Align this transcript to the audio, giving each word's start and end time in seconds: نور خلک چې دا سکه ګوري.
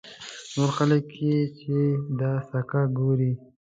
نور 0.55 0.69
خلک 0.77 1.01
چې 1.59 1.77
دا 2.19 2.33
سکه 2.49 2.81
ګوري. 2.97 3.33